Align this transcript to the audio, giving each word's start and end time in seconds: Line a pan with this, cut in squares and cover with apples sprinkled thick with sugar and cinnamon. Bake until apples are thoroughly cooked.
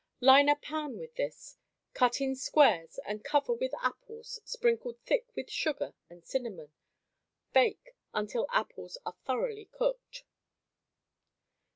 Line 0.19 0.49
a 0.49 0.55
pan 0.55 0.97
with 0.97 1.13
this, 1.13 1.57
cut 1.93 2.19
in 2.21 2.35
squares 2.35 2.97
and 3.05 3.23
cover 3.23 3.53
with 3.53 3.71
apples 3.83 4.41
sprinkled 4.43 4.99
thick 5.05 5.27
with 5.35 5.47
sugar 5.51 5.93
and 6.09 6.25
cinnamon. 6.25 6.73
Bake 7.53 7.93
until 8.11 8.47
apples 8.51 8.97
are 9.05 9.13
thoroughly 9.27 9.65
cooked. 9.71 10.23